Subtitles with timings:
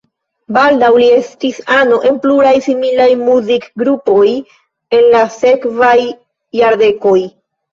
[0.55, 4.25] Baldaŭ li estis ano en pluraj similaj muzikgrupoj
[5.01, 5.95] en la sekvaj
[6.63, 7.17] jardekoj.